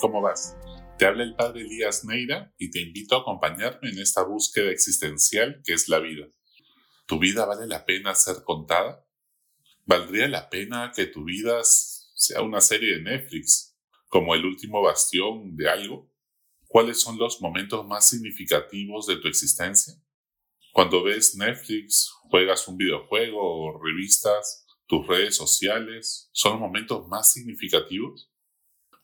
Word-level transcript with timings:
¿cómo 0.00 0.22
vas? 0.22 0.56
Te 0.98 1.06
habla 1.06 1.22
el 1.22 1.36
padre 1.36 1.60
Elías 1.62 2.04
Neira 2.04 2.52
y 2.58 2.70
te 2.70 2.80
invito 2.80 3.16
a 3.16 3.20
acompañarme 3.20 3.90
en 3.90 3.98
esta 3.98 4.22
búsqueda 4.22 4.70
existencial 4.70 5.62
que 5.64 5.74
es 5.74 5.88
la 5.88 5.98
vida. 5.98 6.26
¿Tu 7.06 7.18
vida 7.18 7.44
vale 7.44 7.66
la 7.66 7.84
pena 7.84 8.14
ser 8.14 8.42
contada? 8.44 9.06
¿Valdría 9.84 10.28
la 10.28 10.48
pena 10.48 10.92
que 10.94 11.06
tu 11.06 11.24
vida 11.24 11.60
sea 11.62 12.42
una 12.42 12.60
serie 12.60 12.96
de 12.96 13.02
Netflix, 13.02 13.76
como 14.08 14.34
el 14.34 14.44
último 14.44 14.82
bastión 14.82 15.56
de 15.56 15.68
algo? 15.68 16.10
¿Cuáles 16.66 17.00
son 17.00 17.18
los 17.18 17.40
momentos 17.40 17.86
más 17.86 18.08
significativos 18.08 19.06
de 19.06 19.16
tu 19.16 19.28
existencia? 19.28 19.94
Cuando 20.72 21.02
ves 21.02 21.34
Netflix, 21.36 22.10
juegas 22.30 22.68
un 22.68 22.76
videojuego 22.76 23.38
o 23.40 23.82
revistas, 23.82 24.66
tus 24.86 25.06
redes 25.06 25.36
sociales, 25.36 26.30
¿son 26.32 26.52
los 26.52 26.60
momentos 26.60 27.06
más 27.08 27.32
significativos? 27.32 28.29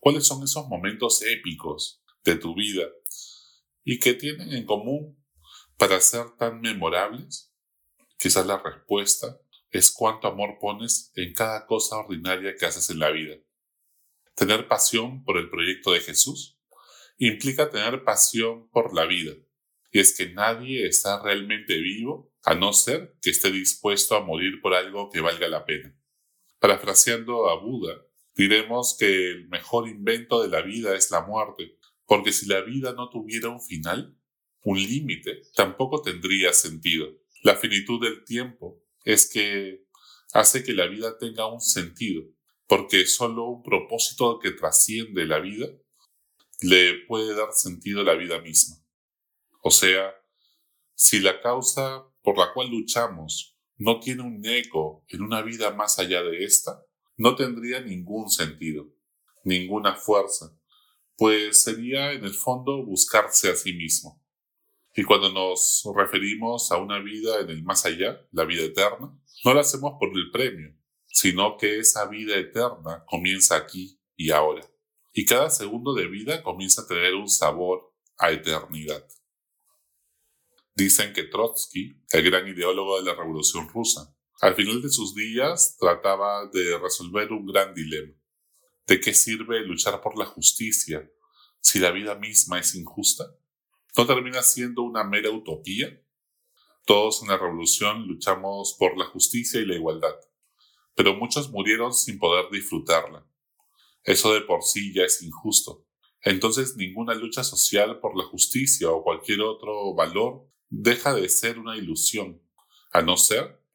¿Cuáles 0.07 0.29
son 0.29 0.45
esos 0.45 0.69
momentos 0.69 1.21
épicos 1.23 2.01
de 2.23 2.37
tu 2.37 2.55
vida 2.55 2.85
y 3.83 3.99
que 3.99 4.15
tienen 4.15 4.53
en 4.53 4.65
común 4.65 5.21
para 5.77 6.01
ser 6.01 6.27
tan 6.39 6.61
memorables? 6.61 7.53
Quizás 8.17 8.47
la 8.47 8.63
respuesta 8.63 9.41
es 9.69 9.91
cuánto 9.91 10.29
amor 10.29 10.59
pones 10.61 11.11
en 11.17 11.35
cada 11.35 11.67
cosa 11.67 11.97
ordinaria 11.97 12.55
que 12.55 12.67
haces 12.67 12.89
en 12.91 13.01
la 13.01 13.11
vida. 13.11 13.35
Tener 14.37 14.69
pasión 14.69 15.25
por 15.25 15.39
el 15.39 15.51
proyecto 15.51 15.91
de 15.91 15.99
Jesús 15.99 16.57
implica 17.19 17.69
tener 17.69 18.05
pasión 18.05 18.71
por 18.71 18.95
la 18.95 19.07
vida. 19.07 19.33
Y 19.91 19.99
es 19.99 20.17
que 20.17 20.33
nadie 20.33 20.87
está 20.87 21.21
realmente 21.21 21.79
vivo 21.79 22.33
a 22.45 22.55
no 22.55 22.73
ser 22.73 23.17
que 23.21 23.31
esté 23.31 23.51
dispuesto 23.51 24.15
a 24.15 24.21
morir 24.21 24.61
por 24.63 24.73
algo 24.73 25.11
que 25.11 25.21
valga 25.21 25.49
la 25.49 25.65
pena. 25.65 25.99
Parafraseando 26.61 27.51
a 27.51 27.61
Buda, 27.61 28.06
Diremos 28.37 28.97
que 28.99 29.31
el 29.31 29.49
mejor 29.49 29.89
invento 29.89 30.43
de 30.43 30.49
la 30.49 30.61
vida 30.61 30.95
es 30.95 31.11
la 31.11 31.23
muerte, 31.23 31.79
porque 32.05 32.33
si 32.33 32.47
la 32.47 32.61
vida 32.61 32.93
no 32.93 33.09
tuviera 33.09 33.49
un 33.49 33.63
final, 33.63 34.15
un 34.63 34.79
límite, 34.79 35.43
tampoco 35.55 36.03
tendría 36.03 36.53
sentido. 36.53 37.09
La 37.43 37.57
finitud 37.57 38.01
del 38.01 38.25
tiempo 38.25 38.83
es 39.05 39.31
que 39.31 39.87
hace 40.33 40.63
que 40.63 40.75
la 40.75 40.87
vida 40.87 41.17
tenga 41.19 41.47
un 41.47 41.63
sentido, 41.63 42.25
porque 42.67 43.07
solo 43.07 43.45
un 43.45 43.63
propósito 43.63 44.39
que 44.39 44.51
trasciende 44.51 45.25
la 45.25 45.39
vida 45.39 45.69
le 46.61 47.07
puede 47.07 47.35
dar 47.35 47.53
sentido 47.53 48.03
a 48.03 48.05
la 48.05 48.15
vida 48.15 48.41
misma. 48.41 48.77
O 49.63 49.71
sea, 49.71 50.15
si 50.95 51.21
la 51.21 51.41
causa 51.41 52.05
por 52.23 52.37
la 52.37 52.53
cual 52.53 52.71
luchamos 52.71 53.57
no 53.77 54.01
tiene 54.01 54.23
un 54.23 54.45
eco 54.45 55.05
en 55.09 55.23
una 55.23 55.43
vida 55.43 55.71
más 55.71 55.99
allá 55.99 56.23
de 56.23 56.45
esta, 56.45 56.86
no 57.17 57.35
tendría 57.35 57.81
ningún 57.81 58.31
sentido, 58.31 58.87
ninguna 59.45 59.95
fuerza, 59.95 60.57
pues 61.17 61.63
sería 61.63 62.13
en 62.13 62.25
el 62.25 62.35
fondo 62.35 62.85
buscarse 62.85 63.51
a 63.51 63.57
sí 63.57 63.73
mismo. 63.73 64.23
Y 64.95 65.05
cuando 65.05 65.31
nos 65.31 65.83
referimos 65.95 66.73
a 66.73 66.79
una 66.79 66.99
vida 67.01 67.41
en 67.41 67.51
el 67.51 67.63
más 67.63 67.85
allá, 67.85 68.27
la 68.33 68.45
vida 68.45 68.65
eterna, 68.65 69.19
no 69.45 69.55
la 69.55 69.61
hacemos 69.61 69.95
por 69.99 70.09
el 70.17 70.31
premio, 70.31 70.75
sino 71.07 71.57
que 71.59 71.79
esa 71.79 72.07
vida 72.07 72.37
eterna 72.37 73.05
comienza 73.07 73.57
aquí 73.57 74.01
y 74.17 74.31
ahora. 74.31 74.67
Y 75.13 75.25
cada 75.25 75.51
segundo 75.51 75.95
de 75.95 76.09
vida 76.09 76.43
comienza 76.43 76.83
a 76.83 76.87
tener 76.87 77.15
un 77.15 77.29
sabor 77.29 77.95
a 78.19 78.31
eternidad. 78.31 79.07
Dicen 80.75 81.13
que 81.13 81.25
Trotsky, 81.25 82.03
el 82.13 82.23
gran 82.23 82.49
ideólogo 82.49 82.99
de 82.99 83.05
la 83.05 83.15
Revolución 83.15 83.69
Rusa, 83.69 84.16
al 84.41 84.55
final 84.55 84.83
de 84.83 84.91
sus 84.91 85.15
días 85.15 85.77
trataba 85.79 86.47
de 86.53 86.79
resolver 86.79 87.33
un 87.33 87.47
gran 87.47 87.75
dilema. 87.75 88.13
¿De 88.87 89.01
qué 89.01 89.15
sirve 89.15 89.61
luchar 89.61 90.01
por 90.03 90.19
la 90.19 90.27
justicia 90.27 91.11
si 91.61 91.79
la 91.79 91.91
vida 91.91 92.15
misma 92.15 92.59
es 92.59 92.75
injusta? 92.75 93.25
¿No 93.97 94.07
termina 94.07 94.43
siendo 94.43 94.83
una 94.83 95.05
mera 95.05 95.31
utopía? 95.31 96.03
Todos 96.85 97.23
en 97.23 97.29
la 97.29 97.39
revolución 97.39 98.07
luchamos 98.07 98.77
por 98.79 98.97
la 98.97 99.07
justicia 99.07 99.61
y 99.61 99.67
la 99.67 99.75
igualdad, 99.75 100.15
pero 100.95 101.15
muchos 101.15 101.51
murieron 101.51 101.93
sin 101.93 102.19
poder 102.19 102.51
disfrutarla. 102.51 103.27
Eso 104.05 104.35
de 104.35 104.43
por 104.43 104.63
sí 104.63 104.93
ya 104.95 105.05
es 105.05 105.23
injusto. 105.23 105.85
Entonces 106.21 106.77
ninguna 106.77 107.15
lucha 107.15 107.43
social 107.43 108.01
por 108.01 108.17
la 108.17 108.25
justicia 108.25 108.91
o 108.91 109.03
cualquier 109.03 109.41
otro 109.41 109.95
valor 109.95 110.47
deja 110.69 111.15
de 111.15 111.29
ser 111.29 111.59
una 111.59 111.77
ilusión, 111.77 112.43
a 112.93 113.01
no 113.01 113.17
ser 113.17 113.66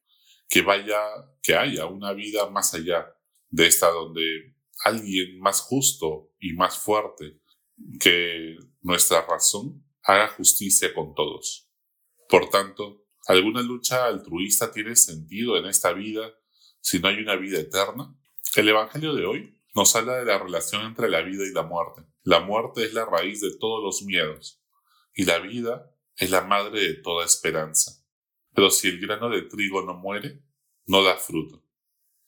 que 0.52 0.62
vaya, 0.64 1.00
que 1.42 1.56
haya 1.56 1.86
una 1.86 2.12
vida 2.12 2.50
más 2.50 2.74
allá 2.74 3.16
de 3.50 3.68
esta 3.68 3.90
donde 3.90 4.54
alguien 4.84 5.40
más 5.40 5.62
justo 5.62 6.34
y 6.40 6.52
más 6.56 6.78
fuerte 6.78 7.40
que 8.02 8.58
nuestra 8.82 9.26
razón 9.26 9.82
haga 10.04 10.28
justicia 10.28 10.94
con 10.94 11.16
todos. 11.16 11.72
Por 12.28 12.50
tanto, 12.50 13.06
¿alguna 13.28 13.62
lucha 13.62 14.06
altruista 14.06 14.74
tiene 14.74 14.98
sentido 14.98 15.56
en 15.56 15.68
esta 15.68 15.94
vida 15.94 16.34
si 16.82 17.00
no 17.00 17.08
hay 17.08 17.20
una 17.20 17.38
vida 17.38 17.58
eterna? 17.58 18.14
El 18.58 18.68
Evangelio 18.68 19.14
de 19.14 19.26
hoy 19.26 19.58
nos 19.74 19.96
habla 19.96 20.18
de 20.18 20.26
la 20.26 20.38
relación 20.38 20.86
entre 20.86 21.10
la 21.10 21.22
vida 21.22 21.46
y 21.46 21.54
la 21.54 21.64
muerte. 21.64 22.02
La 22.24 22.42
muerte 22.42 22.84
es 22.84 22.94
la 22.94 23.06
raíz 23.06 23.40
de 23.40 23.56
todos 23.58 23.82
los 23.82 24.02
miedos 24.02 24.62
y 25.14 25.24
la 25.24 25.40
vida 25.40 25.96
es 26.18 26.30
la 26.30 26.42
madre 26.42 26.82
de 26.82 26.94
toda 26.96 27.24
esperanza. 27.24 28.01
Pero 28.54 28.70
si 28.70 28.90
el 28.90 29.00
grano 29.00 29.30
de 29.30 29.44
trigo 29.44 29.82
no 29.82 29.94
muere, 29.96 30.44
no 30.86 31.04
da 31.04 31.18
fruto. 31.18 31.64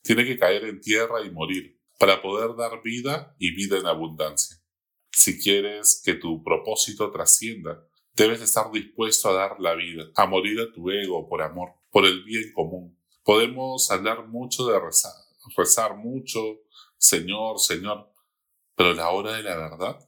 Tiene 0.02 0.24
que 0.24 0.38
caer 0.38 0.64
en 0.64 0.80
tierra 0.80 1.24
y 1.24 1.30
morir 1.30 1.80
para 1.98 2.20
poder 2.20 2.56
dar 2.56 2.82
vida 2.82 3.34
y 3.38 3.54
vida 3.54 3.78
en 3.78 3.86
abundancia. 3.86 4.56
Si 5.12 5.40
quieres 5.40 6.02
que 6.04 6.14
tu 6.14 6.42
propósito 6.42 7.10
trascienda, 7.10 7.86
debes 8.14 8.40
estar 8.40 8.70
dispuesto 8.70 9.30
a 9.30 9.34
dar 9.34 9.60
la 9.60 9.74
vida, 9.74 10.04
a 10.16 10.26
morir 10.26 10.60
a 10.60 10.72
tu 10.72 10.90
ego 10.90 11.28
por 11.28 11.42
amor, 11.42 11.70
por 11.90 12.04
el 12.04 12.24
bien 12.24 12.52
común. 12.52 12.98
Podemos 13.22 13.90
hablar 13.90 14.26
mucho 14.26 14.66
de 14.66 14.78
rezar, 14.78 15.14
rezar 15.56 15.96
mucho, 15.96 16.60
Señor, 16.98 17.58
Señor, 17.58 18.10
pero 18.76 18.92
la 18.92 19.10
hora 19.10 19.34
de 19.34 19.42
la 19.42 19.56
verdad 19.56 19.98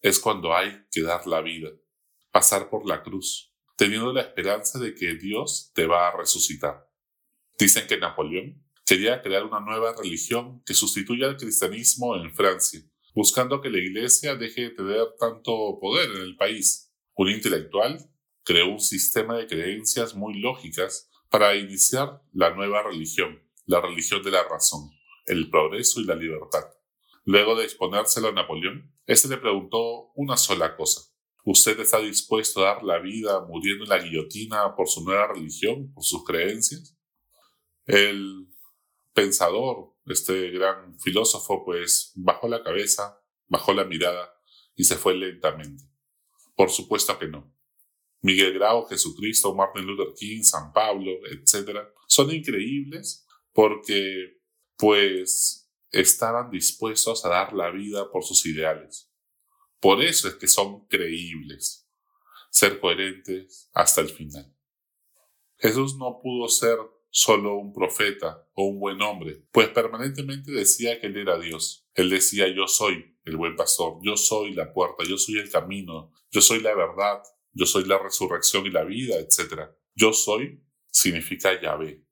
es 0.00 0.18
cuando 0.18 0.54
hay 0.54 0.84
que 0.90 1.02
dar 1.02 1.26
la 1.26 1.40
vida, 1.40 1.70
pasar 2.30 2.68
por 2.68 2.86
la 2.86 3.02
cruz, 3.02 3.51
teniendo 3.82 4.12
la 4.12 4.20
esperanza 4.20 4.78
de 4.78 4.94
que 4.94 5.16
Dios 5.16 5.72
te 5.74 5.88
va 5.88 6.06
a 6.06 6.16
resucitar. 6.16 6.88
Dicen 7.58 7.84
que 7.88 7.98
Napoleón 7.98 8.64
quería 8.86 9.20
crear 9.20 9.42
una 9.42 9.58
nueva 9.58 9.92
religión 10.00 10.62
que 10.64 10.72
sustituya 10.72 11.26
al 11.26 11.36
cristianismo 11.36 12.14
en 12.14 12.32
Francia, 12.32 12.80
buscando 13.12 13.60
que 13.60 13.70
la 13.70 13.78
Iglesia 13.78 14.36
deje 14.36 14.60
de 14.60 14.70
tener 14.70 15.06
tanto 15.18 15.80
poder 15.80 16.10
en 16.10 16.22
el 16.22 16.36
país. 16.36 16.94
Un 17.16 17.30
intelectual 17.30 18.08
creó 18.44 18.68
un 18.68 18.78
sistema 18.78 19.36
de 19.36 19.48
creencias 19.48 20.14
muy 20.14 20.38
lógicas 20.38 21.10
para 21.28 21.56
iniciar 21.56 22.22
la 22.32 22.54
nueva 22.54 22.84
religión, 22.84 23.42
la 23.66 23.80
religión 23.80 24.22
de 24.22 24.30
la 24.30 24.44
razón, 24.44 24.92
el 25.26 25.50
progreso 25.50 26.00
y 26.00 26.04
la 26.04 26.14
libertad. 26.14 26.68
Luego 27.24 27.56
de 27.56 27.64
exponérselo 27.64 28.28
a 28.28 28.32
Napoleón, 28.32 28.94
éste 29.08 29.26
le 29.26 29.38
preguntó 29.38 30.12
una 30.14 30.36
sola 30.36 30.76
cosa. 30.76 31.11
¿Usted 31.44 31.80
está 31.80 31.98
dispuesto 31.98 32.60
a 32.60 32.74
dar 32.74 32.82
la 32.84 33.00
vida 33.00 33.44
muriendo 33.46 33.84
en 33.84 33.90
la 33.90 33.98
guillotina 33.98 34.76
por 34.76 34.88
su 34.88 35.04
nueva 35.04 35.28
religión, 35.28 35.92
por 35.92 36.04
sus 36.04 36.24
creencias? 36.24 36.96
El 37.84 38.46
pensador, 39.12 39.96
este 40.06 40.50
gran 40.50 40.98
filósofo, 41.00 41.64
pues 41.64 42.12
bajó 42.14 42.48
la 42.48 42.62
cabeza, 42.62 43.20
bajó 43.48 43.74
la 43.74 43.84
mirada 43.84 44.32
y 44.76 44.84
se 44.84 44.96
fue 44.96 45.14
lentamente. 45.14 45.84
Por 46.54 46.70
supuesto 46.70 47.18
que 47.18 47.26
no. 47.26 47.52
Miguel 48.20 48.54
Grau, 48.54 48.86
Jesucristo, 48.86 49.52
Martin 49.52 49.84
Luther 49.84 50.14
King, 50.16 50.42
San 50.42 50.72
Pablo, 50.72 51.10
etc., 51.28 51.88
son 52.06 52.32
increíbles 52.32 53.26
porque, 53.52 54.40
pues, 54.76 55.68
estaban 55.90 56.50
dispuestos 56.50 57.24
a 57.24 57.28
dar 57.28 57.52
la 57.52 57.70
vida 57.70 58.10
por 58.10 58.22
sus 58.22 58.46
ideales. 58.46 59.11
Por 59.82 60.00
eso 60.00 60.28
es 60.28 60.36
que 60.36 60.46
son 60.46 60.86
creíbles, 60.86 61.88
ser 62.52 62.78
coherentes 62.78 63.68
hasta 63.74 64.00
el 64.00 64.10
final. 64.10 64.56
Jesús 65.58 65.96
no 65.98 66.20
pudo 66.22 66.48
ser 66.48 66.78
solo 67.10 67.56
un 67.56 67.72
profeta 67.72 68.48
o 68.54 68.66
un 68.66 68.78
buen 68.78 69.02
hombre, 69.02 69.42
pues 69.50 69.70
permanentemente 69.70 70.52
decía 70.52 71.00
que 71.00 71.08
él 71.08 71.16
era 71.16 71.36
Dios. 71.36 71.84
Él 71.94 72.10
decía 72.10 72.46
yo 72.46 72.68
soy 72.68 73.18
el 73.24 73.36
buen 73.36 73.56
pastor, 73.56 73.98
yo 74.04 74.16
soy 74.16 74.54
la 74.54 74.72
puerta, 74.72 75.02
yo 75.02 75.18
soy 75.18 75.38
el 75.38 75.50
camino, 75.50 76.12
yo 76.30 76.40
soy 76.40 76.60
la 76.60 76.76
verdad, 76.76 77.20
yo 77.52 77.66
soy 77.66 77.84
la 77.84 77.98
resurrección 77.98 78.64
y 78.66 78.70
la 78.70 78.84
vida, 78.84 79.16
etc. 79.16 79.62
Yo 79.96 80.12
soy 80.12 80.62
significa 80.92 81.60
Yahvé, 81.60 82.06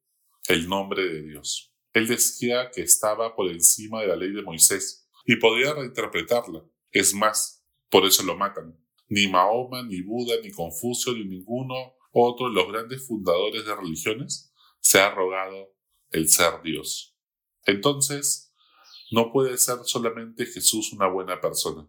el 0.49 0.69
nombre 0.69 1.05
de 1.05 1.23
Dios. 1.23 1.73
Él 1.93 2.09
decía 2.09 2.73
que 2.73 2.83
estaba 2.83 3.37
por 3.37 3.49
encima 3.49 4.01
de 4.01 4.09
la 4.09 4.17
ley 4.17 4.33
de 4.33 4.43
Moisés 4.43 5.09
y 5.25 5.37
podía 5.37 5.73
reinterpretarla. 5.73 6.65
Es 6.91 7.15
más, 7.15 7.60
por 7.91 8.05
eso 8.05 8.23
lo 8.23 8.37
matan. 8.37 8.79
Ni 9.09 9.29
Mahoma, 9.29 9.83
ni 9.83 10.03
Buda, 10.03 10.37
ni 10.43 10.51
Confucio, 10.51 11.13
ni 11.13 11.25
ninguno 11.25 11.95
otro 12.13 12.49
de 12.49 12.55
los 12.55 12.69
grandes 12.69 13.07
fundadores 13.07 13.65
de 13.65 13.75
religiones 13.75 14.53
se 14.81 15.01
ha 15.01 15.15
rogado 15.15 15.75
el 16.11 16.29
ser 16.29 16.63
Dios. 16.63 17.17
Entonces, 17.65 18.53
no 19.11 19.33
puede 19.33 19.59
ser 19.59 19.79
solamente 19.85 20.47
Jesús 20.47 20.93
una 20.93 21.09
buena 21.09 21.41
persona. 21.41 21.89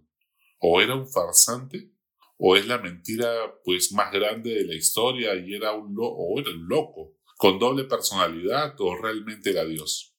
¿O 0.59 0.81
era 0.81 0.95
un 0.95 1.07
farsante? 1.07 1.91
¿O 2.37 2.55
es 2.55 2.67
la 2.67 2.79
mentira 2.79 3.31
pues 3.63 3.91
más 3.91 4.11
grande 4.11 4.51
de 4.53 4.65
la 4.65 4.75
historia 4.75 5.35
y 5.35 5.53
era 5.53 5.73
un, 5.73 5.95
o 5.99 6.39
era 6.39 6.51
un 6.51 6.67
loco? 6.67 7.15
¿Con 7.37 7.57
doble 7.57 7.85
personalidad 7.85 8.75
o 8.79 8.95
realmente 8.95 9.51
era 9.51 9.65
Dios? 9.65 10.15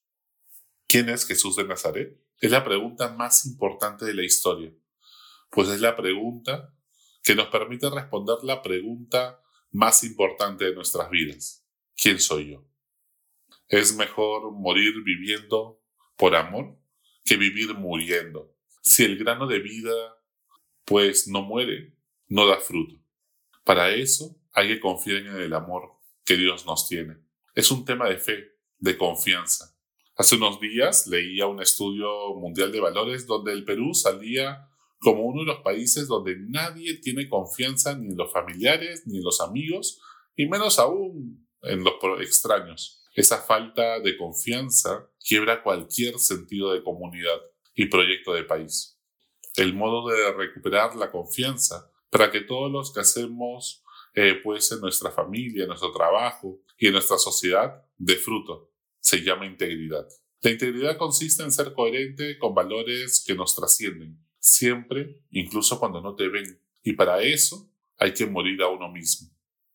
¿Quién 0.87 1.09
es 1.09 1.27
Jesús 1.27 1.57
de 1.57 1.65
Nazaret? 1.65 2.21
Es 2.41 2.51
la 2.51 2.65
pregunta 2.65 3.09
más 3.13 3.47
importante 3.47 4.05
de 4.05 4.15
la 4.15 4.25
historia, 4.25 4.73
pues 5.53 5.69
es 5.69 5.81
la 5.81 5.95
pregunta 5.95 6.75
que 7.23 7.35
nos 7.35 7.49
permite 7.49 7.89
responder 7.91 8.39
la 8.43 8.63
pregunta 8.63 9.39
más 9.71 10.03
importante 10.03 10.65
de 10.65 10.75
nuestras 10.75 11.11
vidas. 11.11 11.65
¿Quién 11.95 12.19
soy 12.19 12.53
yo? 12.53 12.65
Es 13.69 13.95
mejor 13.95 14.51
morir 14.53 15.03
viviendo 15.05 15.83
por 16.17 16.35
amor 16.35 16.79
que 17.23 17.37
vivir 17.37 17.75
muriendo. 17.75 18.57
Si 18.81 19.05
el 19.05 19.19
grano 19.19 19.47
de 19.47 19.59
vida, 19.59 19.93
pues 20.87 21.29
no 21.29 21.43
muere, 21.43 21.95
no 22.29 22.47
da 22.47 22.59
fruto. 22.59 22.97
Para 23.63 23.91
eso 23.91 24.35
hay 24.55 24.69
que 24.69 24.81
confiar 24.81 25.19
en 25.19 25.37
el 25.37 25.53
amor 25.53 25.93
que 26.25 26.37
Dios 26.37 26.65
nos 26.65 26.89
tiene. 26.89 27.19
Es 27.55 27.71
un 27.71 27.85
tema 27.85 28.09
de 28.09 28.17
fe, 28.17 28.57
de 28.79 28.97
confianza. 28.97 29.77
Hace 30.17 30.37
unos 30.37 30.59
días 30.61 31.07
leía 31.07 31.47
un 31.47 31.61
estudio 31.61 32.35
mundial 32.37 32.73
de 32.73 32.81
valores 32.81 33.27
donde 33.27 33.53
el 33.53 33.65
Perú 33.65 33.93
salía 33.95 34.72
como 35.03 35.25
uno 35.25 35.41
de 35.41 35.47
los 35.47 35.63
países 35.63 36.07
donde 36.07 36.37
nadie 36.39 36.99
tiene 36.99 37.29
confianza 37.29 37.97
ni 37.97 38.09
en 38.09 38.17
los 38.17 38.33
familiares, 38.33 39.03
ni 39.07 39.19
en 39.19 39.25
los 39.25 39.41
amigos, 39.41 40.01
y 40.37 40.47
menos 40.47 40.79
aún 40.79 41.47
en 41.63 41.83
los 41.83 41.95
extraños. 42.21 43.03
Esa 43.15 43.43
falta 43.43 44.01
de 44.01 44.17
confianza 44.17 45.11
quiebra 45.19 45.63
cualquier 45.63 46.19
sentido 46.19 46.73
de 46.73 46.83
comunidad 46.83 47.41
y 47.75 47.87
proyecto 47.87 48.33
de 48.33 48.45
país. 48.45 48.99
El 49.57 49.75
modo 49.75 50.09
de 50.09 50.33
recuperar 50.33 50.95
la 50.97 51.11
confianza 51.11 51.91
para 52.09 52.31
que 52.31 52.41
todos 52.41 52.71
los 52.71 52.93
que 52.93 53.01
hacemos 53.01 53.83
eh, 54.15 54.41
pues 54.43 54.71
en 54.73 54.81
nuestra 54.81 55.11
familia, 55.11 55.63
en 55.63 55.69
nuestro 55.69 55.93
trabajo 55.93 56.61
y 56.79 56.87
en 56.87 56.93
nuestra 56.93 57.19
sociedad 57.19 57.83
de 57.97 58.17
fruto 58.17 58.71
se 59.01 59.23
llama 59.23 59.47
integridad. 59.47 60.07
La 60.43 60.51
integridad 60.51 60.97
consiste 60.97 61.43
en 61.43 61.53
ser 61.53 61.73
coherente 61.73 62.39
con 62.39 62.55
valores 62.55 63.23
que 63.27 63.35
nos 63.35 63.55
trascienden, 63.55 64.19
siempre, 64.43 65.23
incluso 65.31 65.79
cuando 65.79 66.01
no 66.01 66.17
te 66.17 66.29
ven. 66.29 66.61
Y 66.83 66.95
para 66.95 67.23
eso 67.23 67.73
hay 67.97 68.13
que 68.13 68.27
morir 68.27 68.61
a 68.61 68.69
uno 68.69 68.91
mismo. 68.91 69.31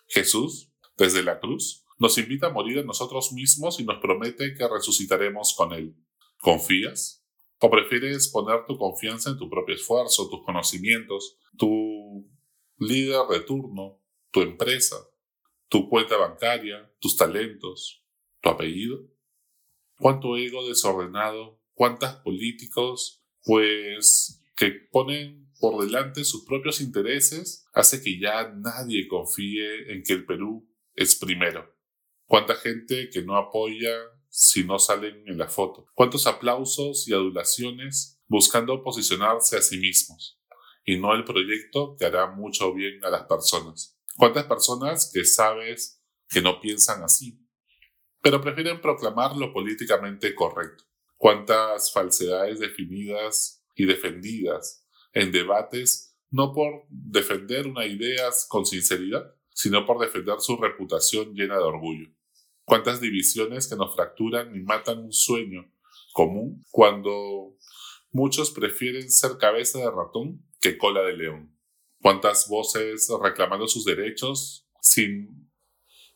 Jesús, 0.07 0.71
desde 0.97 1.23
la 1.23 1.39
cruz, 1.39 1.85
nos 1.97 2.17
invita 2.17 2.47
a 2.47 2.51
morir 2.51 2.79
a 2.79 2.83
nosotros 2.83 3.31
mismos 3.31 3.79
y 3.79 3.85
nos 3.85 3.99
promete 3.99 4.53
que 4.53 4.67
resucitaremos 4.67 5.55
con 5.55 5.71
Él. 5.71 5.95
¿Confías? 6.39 7.25
¿O 7.59 7.69
prefieres 7.69 8.27
poner 8.27 8.65
tu 8.67 8.77
confianza 8.77 9.31
en 9.31 9.37
tu 9.37 9.49
propio 9.49 9.73
esfuerzo, 9.73 10.29
tus 10.29 10.43
conocimientos, 10.43 11.37
tu 11.57 12.29
líder 12.77 13.25
de 13.29 13.39
turno, 13.39 14.01
tu 14.31 14.41
empresa, 14.41 14.97
tu 15.69 15.89
cuenta 15.89 16.17
bancaria, 16.17 16.93
tus 16.99 17.15
talentos, 17.15 18.03
tu 18.41 18.49
apellido? 18.49 18.99
¿Cuánto 19.97 20.35
ego 20.37 20.67
desordenado? 20.67 21.59
¿Cuántos 21.73 22.15
políticos? 22.17 23.23
Pues 23.43 24.43
que 24.57 24.71
ponen 24.91 25.49
por 25.59 25.81
delante 25.83 26.25
sus 26.25 26.43
propios 26.43 26.81
intereses 26.81 27.65
hace 27.73 28.01
que 28.01 28.19
ya 28.19 28.51
nadie 28.55 29.07
confíe 29.07 29.93
en 29.93 30.03
que 30.03 30.13
el 30.13 30.25
Perú 30.25 30.67
es 30.93 31.15
primero. 31.15 31.75
¿Cuánta 32.25 32.55
gente 32.55 33.09
que 33.09 33.21
no 33.21 33.37
apoya 33.37 33.95
si 34.29 34.63
no 34.63 34.79
salen 34.79 35.23
en 35.27 35.37
la 35.37 35.47
foto? 35.47 35.87
¿Cuántos 35.93 36.27
aplausos 36.27 37.07
y 37.07 37.13
adulaciones 37.13 38.19
buscando 38.27 38.83
posicionarse 38.83 39.57
a 39.57 39.61
sí 39.61 39.77
mismos? 39.77 40.41
Y 40.83 40.97
no 40.97 41.13
el 41.13 41.23
proyecto 41.23 41.95
que 41.97 42.05
hará 42.05 42.31
mucho 42.31 42.73
bien 42.73 43.03
a 43.05 43.09
las 43.09 43.23
personas. 43.23 43.97
¿Cuántas 44.15 44.45
personas 44.45 45.11
que 45.13 45.23
sabes 45.23 46.03
que 46.29 46.41
no 46.41 46.59
piensan 46.59 47.03
así, 47.03 47.39
pero 48.21 48.41
prefieren 48.41 48.81
proclamar 48.81 49.37
lo 49.37 49.53
políticamente 49.53 50.33
correcto? 50.33 50.83
¿Cuántas 51.15 51.91
falsedades 51.93 52.59
definidas 52.59 53.56
y 53.77 53.85
defendidas 53.85 54.85
en 55.13 55.31
debates 55.31 56.15
no 56.29 56.53
por 56.53 56.85
defender 56.89 57.67
una 57.67 57.85
idea 57.85 58.29
con 58.49 58.65
sinceridad, 58.65 59.33
sino 59.53 59.85
por 59.85 59.99
defender 59.99 60.39
su 60.39 60.57
reputación 60.57 61.33
llena 61.33 61.57
de 61.57 61.63
orgullo. 61.63 62.09
Cuántas 62.65 62.99
divisiones 62.99 63.67
que 63.67 63.77
nos 63.77 63.95
fracturan 63.95 64.53
y 64.55 64.59
matan 64.59 64.99
un 64.99 65.13
sueño 65.13 65.71
común 66.11 66.65
cuando 66.69 67.55
muchos 68.11 68.51
prefieren 68.51 69.09
ser 69.09 69.37
cabeza 69.37 69.79
de 69.79 69.89
ratón 69.89 70.45
que 70.59 70.77
cola 70.77 71.01
de 71.03 71.15
león. 71.15 71.57
Cuántas 72.01 72.49
voces 72.49 73.07
reclamando 73.21 73.67
sus 73.67 73.85
derechos 73.85 74.67
sin 74.81 75.49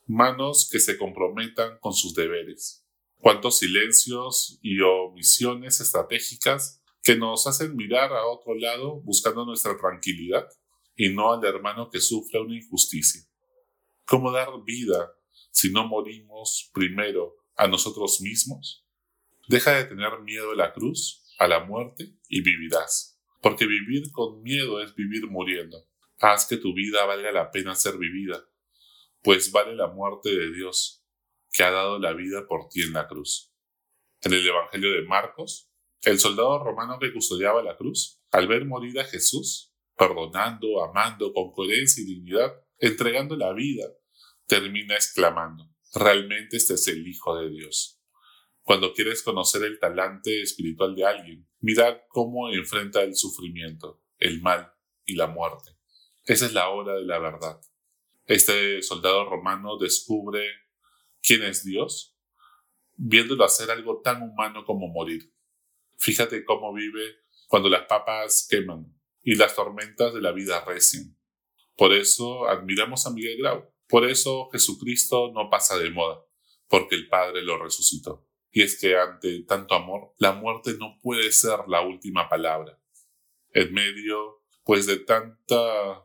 manos 0.05 0.67
que 0.69 0.79
se 0.79 0.97
comprometan 0.97 1.77
con 1.79 1.93
sus 1.93 2.13
deberes. 2.13 2.85
Cuántos 3.17 3.59
silencios 3.59 4.59
y 4.61 4.81
omisiones 4.81 5.79
estratégicas 5.79 6.80
que 7.03 7.15
nos 7.15 7.48
hacen 7.48 7.75
mirar 7.75 8.13
a 8.13 8.27
otro 8.27 8.56
lado 8.56 9.01
buscando 9.01 9.45
nuestra 9.45 9.77
tranquilidad 9.77 10.48
y 10.95 11.09
no 11.09 11.33
al 11.33 11.44
hermano 11.44 11.89
que 11.89 12.00
sufre 12.00 12.39
una 12.39 12.56
injusticia. 12.56 13.21
¿Cómo 14.06 14.31
dar 14.31 14.50
vida 14.63 15.12
si 15.51 15.71
no 15.71 15.88
morimos 15.88 16.69
primero 16.74 17.36
a 17.56 17.68
nosotros 17.68 18.21
mismos? 18.21 18.86
Deja 19.48 19.71
de 19.71 19.86
tener 19.86 20.19
miedo 20.21 20.51
a 20.51 20.56
la 20.56 20.74
cruz, 20.74 21.25
a 21.39 21.48
la 21.48 21.63
muerte 21.63 22.13
y 22.27 22.42
vivirás, 22.42 23.19
porque 23.42 23.65
vivir 23.65 24.12
con 24.12 24.42
miedo 24.44 24.81
es 24.81 24.94
vivir 24.94 25.27
muriendo. 25.27 25.88
Haz 26.19 26.45
que 26.45 26.57
tu 26.57 26.74
vida 26.74 27.06
valga 27.06 27.31
la 27.31 27.50
pena 27.50 27.74
ser 27.74 27.98
vivida, 27.98 28.48
pues 29.24 29.51
vale 29.51 29.75
la 29.75 29.88
muerte 29.88 30.30
de 30.30 30.53
Dios, 30.53 31.03
que 31.51 31.63
ha 31.63 31.71
dado 31.71 31.98
la 31.98 32.13
vida 32.13 32.45
por 32.48 32.69
ti 32.69 32.83
en 32.83 32.94
la 32.94 33.07
cruz. 33.07 33.51
En 34.21 34.33
el 34.33 34.48
Evangelio 34.48 34.92
de 34.92 35.01
Marcos, 35.03 35.70
el 36.03 36.19
soldado 36.19 36.63
romano 36.63 36.98
que 37.00 37.13
custodiaba 37.13 37.62
la 37.62 37.77
cruz, 37.77 38.21
al 38.31 38.48
ver 38.48 38.65
morir 38.65 39.00
a 39.00 39.06
Jesús, 39.06 39.74
perdonando, 39.98 40.83
amando 40.83 41.31
con 41.33 41.51
coherencia 41.51 42.01
y 42.01 42.07
dignidad, 42.07 42.53
entregando 42.80 43.36
la 43.36 43.53
vida, 43.53 43.86
termina 44.48 44.95
exclamando, 44.95 45.69
realmente 45.94 46.57
este 46.57 46.74
es 46.74 46.88
el 46.88 47.08
Hijo 47.08 47.38
de 47.38 47.50
Dios. 47.50 48.01
Cuando 48.63 48.93
quieres 48.93 49.24
conocer 49.24 49.63
el 49.63 49.79
talante 49.79 50.41
espiritual 50.41 50.96
de 50.96 51.05
alguien, 51.05 51.48
mira 51.60 52.05
cómo 52.08 52.50
enfrenta 52.50 53.01
el 53.01 53.15
sufrimiento, 53.15 54.03
el 54.17 54.41
mal 54.41 54.74
y 55.05 55.15
la 55.15 55.27
muerte. 55.27 55.72
Esa 56.25 56.46
es 56.46 56.53
la 56.53 56.70
hora 56.70 56.96
de 56.96 57.05
la 57.05 57.20
verdad. 57.20 57.60
Este 58.25 58.81
soldado 58.81 59.29
romano 59.29 59.77
descubre 59.77 60.48
quién 61.22 61.43
es 61.43 61.65
Dios, 61.65 62.17
viéndolo 62.96 63.43
hacer 63.43 63.72
algo 63.72 64.01
tan 64.01 64.22
humano 64.22 64.63
como 64.65 64.88
morir. 64.88 65.34
Fíjate 66.01 66.43
cómo 66.43 66.74
vive 66.74 67.20
cuando 67.48 67.70
las 67.70 67.86
papas 67.86 68.48
queman 68.50 68.91
y 69.22 69.36
las 69.36 69.53
tormentas 69.53 70.15
de 70.15 70.20
la 70.20 70.31
vida 70.31 70.65
recién. 70.65 71.15
Por 71.77 71.93
eso 71.93 72.48
admiramos 72.50 73.05
a 73.05 73.12
Miguel 73.12 73.38
Grau. 73.38 73.72
Por 73.88 74.10
eso 74.10 74.50
Jesucristo 74.51 75.31
no 75.31 75.51
pasa 75.51 75.77
de 75.77 75.91
moda, 75.91 76.25
porque 76.67 76.96
el 76.96 77.08
Padre 77.08 77.43
lo 77.43 77.63
resucitó. 77.63 78.27
Y 78.50 78.63
es 78.63 78.79
que 78.79 78.98
ante 78.98 79.43
tanto 79.43 79.75
amor, 79.75 80.15
la 80.17 80.31
muerte 80.31 80.74
no 80.79 80.98
puede 81.03 81.31
ser 81.31 81.60
la 81.67 81.81
última 81.81 82.27
palabra. 82.27 82.81
En 83.53 83.72
medio, 83.72 84.41
pues, 84.63 84.88
de 84.88 84.98
tantas 84.98 86.00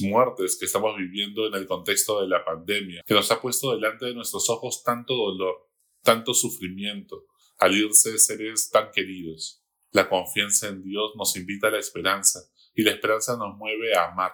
muertes 0.00 0.58
que 0.60 0.66
estamos 0.66 0.96
viviendo 0.96 1.48
en 1.48 1.54
el 1.54 1.66
contexto 1.66 2.20
de 2.20 2.28
la 2.28 2.44
pandemia, 2.44 3.02
que 3.04 3.14
nos 3.14 3.28
ha 3.32 3.40
puesto 3.40 3.72
delante 3.72 4.06
de 4.06 4.14
nuestros 4.14 4.48
ojos 4.48 4.84
tanto 4.84 5.16
dolor, 5.16 5.68
tanto 6.04 6.34
sufrimiento, 6.34 7.26
al 7.60 7.76
irse 7.76 8.18
seres 8.18 8.70
tan 8.70 8.90
queridos. 8.90 9.62
La 9.92 10.08
confianza 10.08 10.68
en 10.68 10.82
Dios 10.82 11.12
nos 11.16 11.36
invita 11.36 11.68
a 11.68 11.70
la 11.70 11.78
esperanza 11.78 12.40
y 12.74 12.82
la 12.82 12.92
esperanza 12.92 13.36
nos 13.36 13.56
mueve 13.56 13.94
a 13.94 14.10
amar 14.10 14.32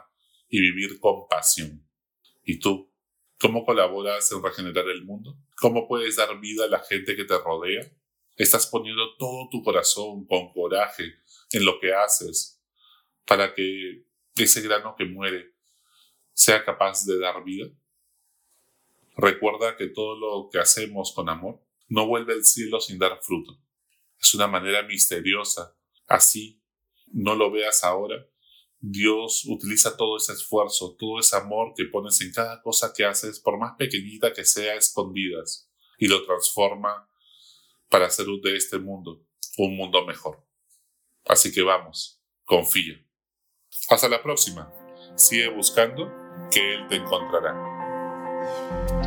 y 0.49 0.61
vivir 0.61 1.00
con 1.00 1.26
pasión. 1.28 1.85
¿Y 2.45 2.61
tú? 2.61 2.92
¿Cómo 3.38 3.66
colaboras 3.66 4.30
en 4.30 4.42
regenerar 4.42 4.88
el 4.88 5.04
mundo? 5.04 5.37
¿Cómo 5.56 5.88
puedes 5.88 6.16
dar 6.16 6.38
vida 6.38 6.64
a 6.64 6.68
la 6.68 6.78
gente 6.78 7.16
que 7.16 7.25
te 7.25 7.37
rodea? 7.37 7.90
¿Estás 8.37 8.66
poniendo 8.68 9.16
todo 9.16 9.49
tu 9.50 9.62
corazón 9.62 10.25
con 10.26 10.52
coraje 10.52 11.16
en 11.50 11.64
lo 11.64 11.80
que 11.80 11.92
haces 11.92 12.62
para 13.26 13.54
que 13.54 14.04
ese 14.37 14.61
grano 14.62 14.95
que 14.97 15.04
muere 15.04 15.52
sea 16.33 16.64
capaz 16.64 17.04
de 17.04 17.18
dar 17.18 17.42
vida? 17.42 17.66
Recuerda 19.16 19.76
que 19.76 19.88
todo 19.88 20.16
lo 20.16 20.49
que 20.50 20.59
hacemos 20.59 21.12
con 21.12 21.28
amor 21.28 21.65
no 21.88 22.06
vuelve 22.06 22.34
al 22.34 22.44
cielo 22.44 22.80
sin 22.80 22.98
dar 22.98 23.18
fruto. 23.22 23.60
Es 24.18 24.34
una 24.34 24.46
manera 24.46 24.82
misteriosa. 24.82 25.76
Así, 26.06 26.62
no 27.06 27.34
lo 27.34 27.50
veas 27.50 27.84
ahora. 27.84 28.26
Dios 28.78 29.44
utiliza 29.46 29.96
todo 29.96 30.16
ese 30.16 30.32
esfuerzo, 30.32 30.96
todo 30.98 31.18
ese 31.18 31.36
amor 31.36 31.72
que 31.76 31.86
pones 31.86 32.20
en 32.20 32.32
cada 32.32 32.62
cosa 32.62 32.92
que 32.94 33.04
haces, 33.04 33.40
por 33.40 33.58
más 33.58 33.74
pequeñita 33.76 34.32
que 34.32 34.44
sea, 34.44 34.74
escondidas, 34.74 35.70
y 35.98 36.08
lo 36.08 36.24
transforma 36.24 37.08
para 37.88 38.06
hacer 38.06 38.26
de 38.42 38.56
este 38.56 38.78
mundo 38.78 39.24
un 39.56 39.76
mundo 39.76 40.04
mejor. 40.04 40.44
Así 41.24 41.52
que 41.52 41.62
vamos, 41.62 42.20
confía. 42.44 43.02
Hasta 43.88 44.08
la 44.08 44.22
próxima. 44.22 44.72
Sigue 45.16 45.48
buscando 45.48 46.12
que 46.50 46.74
Él 46.74 46.86
te 46.88 46.96
encontrará. 46.96 49.05